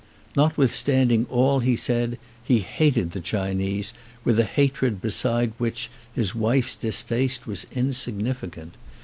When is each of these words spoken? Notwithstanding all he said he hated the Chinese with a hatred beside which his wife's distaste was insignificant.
Notwithstanding 0.35 1.27
all 1.29 1.59
he 1.59 1.75
said 1.75 2.17
he 2.43 2.57
hated 2.57 3.11
the 3.11 3.21
Chinese 3.21 3.93
with 4.23 4.39
a 4.39 4.43
hatred 4.45 4.99
beside 4.99 5.53
which 5.59 5.91
his 6.15 6.33
wife's 6.33 6.73
distaste 6.73 7.45
was 7.45 7.67
insignificant. 7.71 8.73